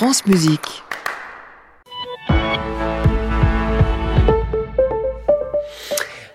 France 0.00 0.24
Musique. 0.24 0.82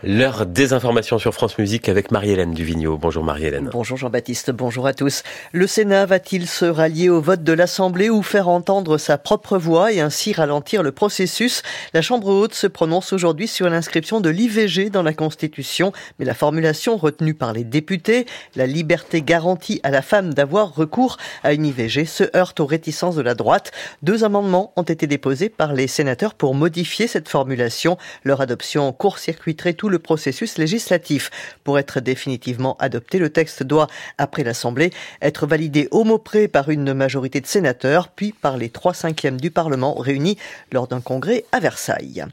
L'heure 0.08 0.46
des 0.46 0.74
informations 0.74 1.18
sur 1.18 1.34
France 1.34 1.58
Musique 1.58 1.90
avec 1.90 2.12
Marie-Hélène 2.12 2.54
Duvigneau. 2.54 2.96
Bonjour 2.96 3.24
Marie-Hélène. 3.24 3.72
Bonjour 3.74 3.98
Jean-Baptiste, 3.98 4.52
bonjour 4.52 4.86
à 4.86 4.94
tous. 4.94 5.24
Le 5.52 5.66
Sénat 5.66 6.06
va-t-il 6.06 6.48
se 6.48 6.66
rallier 6.66 7.10
au 7.10 7.22
vote 7.22 7.42
de 7.42 7.54
l'Assemblée 7.54 8.12
ou 8.12 8.22
faire 8.22 8.48
entendre 8.48 9.00
sa 9.00 9.18
propre 9.18 9.58
voix 9.58 9.92
et 9.92 10.02
ainsi 10.02 10.32
ralentir 10.32 10.84
le 10.84 10.92
processus? 10.92 11.64
La 11.96 12.04
Chambre 12.04 12.28
haute 12.28 12.54
se 12.54 12.68
prononce 12.68 13.14
aujourd'hui 13.14 13.48
sur 13.48 13.68
l'inscription 13.68 14.22
de 14.22 14.30
l'IVG 14.30 14.92
dans 14.92 15.02
la 15.02 15.16
Constitution, 15.16 15.92
mais 16.20 16.26
la 16.26 16.36
formulation 16.36 16.98
retenue 16.98 17.34
par 17.34 17.52
les 17.52 17.64
députés, 17.64 18.28
la 18.56 18.68
liberté 18.68 19.24
garantie 19.24 19.80
à 19.82 19.90
la 19.90 20.04
femme 20.04 20.36
d'avoir 20.36 20.76
recours 20.76 21.18
à 21.42 21.52
une 21.52 21.66
IVG, 21.66 22.06
se 22.06 22.26
heurte 22.38 22.60
aux 22.60 22.68
réticences 22.68 23.16
de 23.16 23.24
la 23.24 23.34
droite. 23.34 23.72
Deux 24.04 24.24
amendements 24.24 24.72
ont 24.76 24.84
été 24.84 25.08
déposés 25.08 25.50
par 25.50 25.74
les 25.74 25.88
sénateurs 25.88 26.36
pour 26.36 26.54
modifier 26.54 27.08
cette 27.08 27.28
formulation. 27.28 27.98
Leur 28.24 28.42
adoption 28.42 28.94
court-circuiterait 28.94 29.74
tout 29.74 29.90
le 29.90 29.95
le 29.96 30.00
processus 30.00 30.58
législatif. 30.58 31.32
Pour 31.64 31.80
être 31.80 32.02
définitivement 32.02 32.76
adopté, 32.80 33.18
le 33.18 33.30
texte 33.30 33.64
doit, 33.64 33.88
après 34.18 34.44
l'Assemblée, 34.44 34.92
être 35.22 35.48
validé 35.48 35.88
au 35.92 36.04
mot 36.04 36.18
près 36.18 36.50
par 36.50 36.70
une 36.70 36.94
majorité 36.94 37.40
de 37.40 37.48
sénateurs, 37.48 38.10
puis 38.10 38.34
par 38.34 38.58
les 38.58 38.68
trois 38.68 38.94
cinquièmes 38.94 39.40
du 39.40 39.52
Parlement 39.52 39.96
réunis 39.96 40.38
lors 40.74 40.88
d'un 40.88 41.00
congrès 41.00 41.46
à 41.54 41.62
Versailles. 41.62 42.26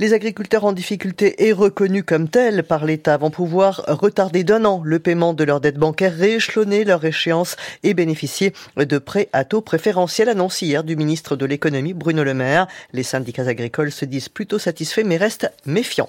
Les 0.00 0.14
agriculteurs 0.14 0.64
en 0.64 0.72
difficulté 0.72 1.48
et 1.48 1.52
reconnus 1.52 2.04
comme 2.06 2.28
tels 2.28 2.62
par 2.62 2.84
l'État 2.84 3.16
vont 3.16 3.30
pouvoir 3.30 3.82
retarder 3.88 4.44
d'un 4.44 4.64
an 4.64 4.80
le 4.84 5.00
paiement 5.00 5.34
de 5.34 5.42
leurs 5.42 5.60
dettes 5.60 5.76
bancaires, 5.76 6.14
rééchelonner 6.16 6.84
leur 6.84 7.04
échéance 7.04 7.56
et 7.82 7.94
bénéficier 7.94 8.52
de 8.76 8.98
prêts 8.98 9.28
à 9.32 9.44
taux 9.44 9.60
préférentiels 9.60 10.28
annoncés 10.28 10.66
hier 10.66 10.84
du 10.84 10.94
ministre 10.94 11.34
de 11.34 11.44
l'économie 11.46 11.94
Bruno 11.94 12.22
Le 12.22 12.32
Maire. 12.32 12.68
Les 12.92 13.02
syndicats 13.02 13.48
agricoles 13.48 13.90
se 13.90 14.04
disent 14.04 14.28
plutôt 14.28 14.60
satisfaits 14.60 15.02
mais 15.04 15.16
restent 15.16 15.50
méfiants. 15.66 16.08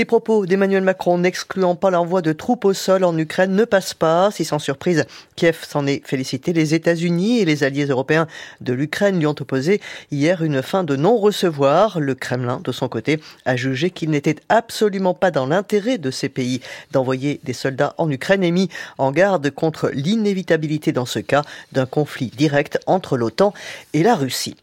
Les 0.00 0.06
propos 0.06 0.46
d'Emmanuel 0.46 0.82
Macron 0.82 1.18
n'excluant 1.18 1.74
pas 1.74 1.90
l'envoi 1.90 2.22
de 2.22 2.32
troupes 2.32 2.64
au 2.64 2.72
sol 2.72 3.04
en 3.04 3.18
Ukraine 3.18 3.54
ne 3.54 3.66
passent 3.66 3.92
pas. 3.92 4.30
Si 4.30 4.46
sans 4.46 4.58
surprise, 4.58 5.04
Kiev 5.36 5.58
s'en 5.68 5.86
est 5.86 6.00
félicité. 6.06 6.54
Les 6.54 6.72
États-Unis 6.72 7.40
et 7.40 7.44
les 7.44 7.64
alliés 7.64 7.84
européens 7.84 8.26
de 8.62 8.72
l'Ukraine 8.72 9.18
lui 9.18 9.26
ont 9.26 9.34
opposé 9.38 9.82
hier 10.10 10.42
une 10.42 10.62
fin 10.62 10.84
de 10.84 10.96
non-recevoir. 10.96 12.00
Le 12.00 12.14
Kremlin, 12.14 12.62
de 12.64 12.72
son 12.72 12.88
côté, 12.88 13.20
a 13.44 13.56
jugé 13.56 13.90
qu'il 13.90 14.08
n'était 14.08 14.36
absolument 14.48 15.12
pas 15.12 15.30
dans 15.30 15.44
l'intérêt 15.44 15.98
de 15.98 16.10
ces 16.10 16.30
pays 16.30 16.62
d'envoyer 16.92 17.38
des 17.44 17.52
soldats 17.52 17.94
en 17.98 18.10
Ukraine 18.10 18.42
et 18.42 18.52
mis 18.52 18.70
en 18.96 19.12
garde 19.12 19.50
contre 19.50 19.90
l'inévitabilité 19.92 20.92
dans 20.92 21.04
ce 21.04 21.18
cas 21.18 21.42
d'un 21.72 21.84
conflit 21.84 22.32
direct 22.34 22.78
entre 22.86 23.18
l'OTAN 23.18 23.52
et 23.92 24.02
la 24.02 24.14
Russie. 24.14 24.56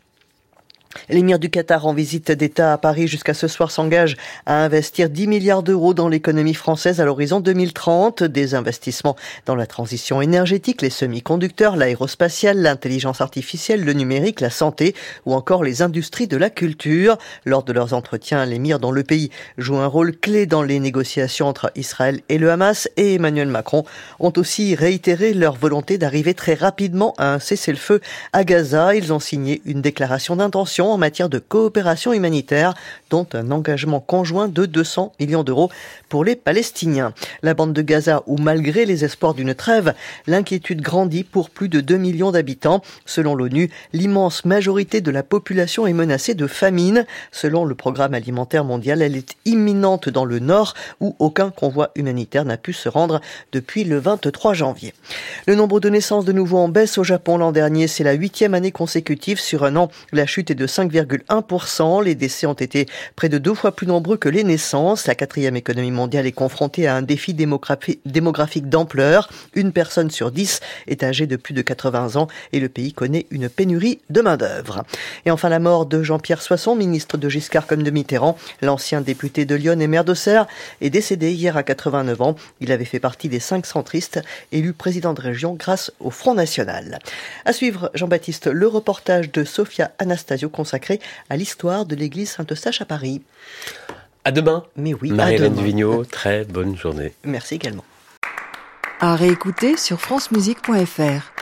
L'émir 1.09 1.39
du 1.39 1.49
Qatar 1.49 1.85
en 1.85 1.93
visite 1.93 2.31
d'État 2.31 2.73
à 2.73 2.77
Paris 2.77 3.07
jusqu'à 3.07 3.33
ce 3.33 3.47
soir 3.47 3.71
s'engage 3.71 4.17
à 4.45 4.63
investir 4.63 5.09
10 5.09 5.27
milliards 5.27 5.63
d'euros 5.63 5.93
dans 5.93 6.09
l'économie 6.09 6.53
française 6.53 6.99
à 7.01 7.05
l'horizon 7.05 7.39
2030. 7.39 8.23
Des 8.23 8.55
investissements 8.55 9.15
dans 9.45 9.55
la 9.55 9.67
transition 9.67 10.21
énergétique, 10.21 10.81
les 10.81 10.89
semi-conducteurs, 10.89 11.75
l'aérospatiale, 11.75 12.61
l'intelligence 12.61 13.21
artificielle, 13.21 13.83
le 13.83 13.93
numérique, 13.93 14.41
la 14.41 14.49
santé 14.49 14.95
ou 15.25 15.33
encore 15.33 15.63
les 15.63 15.81
industries 15.81 16.27
de 16.27 16.37
la 16.37 16.49
culture. 16.49 17.17
Lors 17.45 17.63
de 17.63 17.73
leurs 17.73 17.93
entretiens, 17.93 18.45
l'émir 18.45 18.79
dont 18.79 18.91
le 18.91 19.03
pays 19.03 19.29
joue 19.57 19.77
un 19.77 19.87
rôle 19.87 20.15
clé 20.15 20.45
dans 20.45 20.63
les 20.63 20.79
négociations 20.79 21.47
entre 21.47 21.71
Israël 21.75 22.21
et 22.29 22.37
le 22.37 22.51
Hamas 22.51 22.89
et 22.97 23.15
Emmanuel 23.15 23.47
Macron 23.47 23.83
ont 24.19 24.33
aussi 24.37 24.75
réitéré 24.75 25.33
leur 25.33 25.55
volonté 25.55 25.97
d'arriver 25.97 26.33
très 26.33 26.53
rapidement 26.53 27.13
à 27.17 27.33
un 27.33 27.39
cessez-le-feu 27.39 28.01
à 28.33 28.43
Gaza. 28.43 28.95
Ils 28.95 29.13
ont 29.13 29.19
signé 29.19 29.61
une 29.65 29.81
déclaration 29.81 30.35
d'intention 30.35 30.86
en 30.93 30.97
matière 30.97 31.29
de 31.29 31.39
coopération 31.39 32.13
humanitaire, 32.13 32.73
dont 33.09 33.27
un 33.33 33.51
engagement 33.51 33.99
conjoint 33.99 34.47
de 34.47 34.65
200 34.65 35.13
millions 35.19 35.43
d'euros 35.43 35.69
pour 36.09 36.23
les 36.23 36.35
Palestiniens. 36.35 37.13
La 37.43 37.53
bande 37.53 37.73
de 37.73 37.81
Gaza, 37.81 38.23
où 38.27 38.37
malgré 38.37 38.85
les 38.85 39.03
espoirs 39.03 39.33
d'une 39.33 39.53
trêve, 39.53 39.93
l'inquiétude 40.27 40.81
grandit 40.81 41.23
pour 41.23 41.49
plus 41.49 41.69
de 41.69 41.81
2 41.81 41.97
millions 41.97 42.31
d'habitants. 42.31 42.81
Selon 43.05 43.35
l'ONU, 43.35 43.69
l'immense 43.93 44.45
majorité 44.45 45.01
de 45.01 45.11
la 45.11 45.23
population 45.23 45.87
est 45.87 45.93
menacée 45.93 46.33
de 46.33 46.47
famine. 46.47 47.05
Selon 47.31 47.65
le 47.65 47.75
programme 47.75 48.13
alimentaire 48.13 48.63
mondial, 48.63 49.01
elle 49.01 49.15
est 49.15 49.35
imminente 49.45 50.09
dans 50.09 50.25
le 50.25 50.39
nord, 50.39 50.73
où 50.99 51.15
aucun 51.19 51.49
convoi 51.49 51.91
humanitaire 51.95 52.45
n'a 52.45 52.57
pu 52.57 52.73
se 52.73 52.89
rendre 52.89 53.21
depuis 53.51 53.83
le 53.83 53.99
23 53.99 54.53
janvier. 54.53 54.93
Le 55.45 55.55
nombre 55.55 55.79
de 55.79 55.89
naissances 55.89 56.25
de 56.25 56.31
nouveau 56.31 56.57
en 56.57 56.69
baisse 56.69 56.97
au 56.97 57.03
Japon 57.03 57.37
l'an 57.37 57.51
dernier, 57.51 57.87
c'est 57.87 58.03
la 58.03 58.13
huitième 58.13 58.53
année 58.53 58.71
consécutive 58.71 59.39
sur 59.39 59.63
un 59.63 59.75
an. 59.75 59.89
La 60.11 60.25
chute 60.25 60.51
est 60.51 60.55
de 60.55 60.66
5,1%. 60.67 62.03
Les 62.03 62.15
décès 62.15 62.45
ont 62.45 62.53
été 62.53 62.85
près 63.15 63.29
de 63.29 63.37
deux 63.37 63.53
fois 63.53 63.75
plus 63.75 63.87
nombreux 63.87 64.17
que 64.17 64.29
les 64.29 64.43
naissances. 64.43 65.07
La 65.07 65.15
quatrième 65.15 65.55
économie 65.55 65.91
mondiale 65.91 66.27
est 66.27 66.31
confrontée 66.31 66.87
à 66.87 66.95
un 66.95 67.01
défi 67.01 67.33
démographique 67.33 68.69
d'ampleur. 68.69 69.29
Une 69.55 69.71
personne 69.71 70.11
sur 70.11 70.31
dix 70.31 70.59
est 70.87 71.03
âgée 71.03 71.27
de 71.27 71.35
plus 71.35 71.53
de 71.53 71.61
80 71.61 72.15
ans 72.15 72.27
et 72.53 72.59
le 72.59 72.69
pays 72.69 72.93
connaît 72.93 73.25
une 73.31 73.49
pénurie 73.49 73.99
de 74.09 74.21
main-d'œuvre. 74.21 74.83
Et 75.25 75.31
enfin, 75.31 75.49
la 75.49 75.59
mort 75.59 75.85
de 75.85 76.03
Jean-Pierre 76.03 76.41
Soisson, 76.41 76.75
ministre 76.75 77.17
de 77.17 77.29
Giscard 77.29 77.67
comme 77.67 77.83
de 77.83 77.91
Mitterrand. 77.91 78.37
L'ancien 78.61 79.01
député 79.01 79.45
de 79.45 79.55
Lyon 79.55 79.79
et 79.79 79.87
maire 79.87 80.05
d'Auxerre 80.05 80.47
est 80.81 80.89
décédé 80.89 81.31
hier 81.31 81.57
à 81.57 81.63
89 81.63 82.21
ans. 82.21 82.35
Il 82.59 82.71
avait 82.71 82.85
fait 82.85 82.99
partie 82.99 83.29
des 83.29 83.39
cinq 83.39 83.65
centristes 83.65 84.21
élus 84.51 84.73
président 84.73 85.13
de 85.13 85.21
région 85.21 85.53
grâce 85.53 85.91
au 85.99 86.11
Front 86.11 86.33
National. 86.33 86.99
À 87.45 87.53
suivre, 87.53 87.91
Jean-Baptiste, 87.93 88.47
le 88.47 88.67
reportage 88.67 89.31
de 89.31 89.43
Sophia 89.43 89.91
Anastasio 89.99 90.49
consacré 90.57 90.99
à 91.29 91.37
l'histoire 91.37 91.85
de 91.85 91.95
l'église 91.95 92.31
Saint-Eustache 92.31 92.81
à 92.81 92.85
Paris. 92.85 93.21
À 94.25 94.31
demain. 94.31 94.65
Mais 94.75 94.93
oui, 94.93 95.11
Marie-Hélène 95.11 95.53
Duvigneau, 95.53 96.03
très 96.03 96.43
bonne 96.43 96.75
journée. 96.75 97.13
Merci 97.23 97.55
également. 97.55 97.85
À 98.99 99.15
réécouter 99.15 99.77
sur 99.77 100.01
francemusique.fr. 100.01 101.36